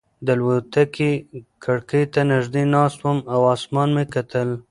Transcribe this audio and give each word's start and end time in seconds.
د 0.25 0.27
الوتکې 0.35 1.11
کړکۍ 1.63 2.03
ته 2.13 2.21
نږدې 2.33 2.63
ناست 2.73 2.99
وم 3.01 3.17
او 3.33 3.39
اسمان 3.55 3.89
مې 3.95 4.05
کتل. 4.13 4.49